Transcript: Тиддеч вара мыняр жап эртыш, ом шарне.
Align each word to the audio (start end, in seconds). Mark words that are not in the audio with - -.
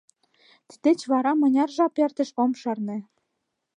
Тиддеч 0.69 0.99
вара 1.11 1.31
мыняр 1.41 1.69
жап 1.75 1.95
эртыш, 2.05 2.29
ом 2.43 2.51
шарне. 2.61 2.97